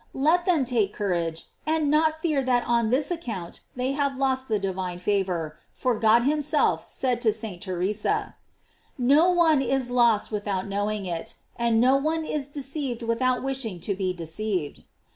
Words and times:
Let 0.17 0.47
them 0.47 0.65
take 0.65 0.95
courage, 0.95 1.45
and 1.63 1.91
not 1.91 2.19
fear 2.23 2.41
that 2.41 2.67
on 2.67 2.89
this 2.89 3.11
account 3.11 3.61
they 3.75 3.91
have 3.91 4.17
lost 4.17 4.47
the 4.47 4.57
divine 4.57 4.97
favor, 4.97 5.59
for 5.75 5.99
God 5.99 6.23
himself 6.23 6.87
said 6.87 7.21
to 7.21 7.31
St. 7.31 7.61
Theresa: 7.61 8.33
"No 8.97 9.29
one 9.29 9.61
is 9.61 9.91
lost 9.91 10.31
without 10.31 10.67
knowing 10.67 11.05
it; 11.05 11.35
and 11.55 11.79
no 11.79 11.97
one 11.97 12.25
is 12.25 12.49
deceived 12.49 13.03
without 13.03 13.43
wishing 13.43 13.79
to 13.81 13.93
be 13.93 14.11
deceived." 14.11 14.85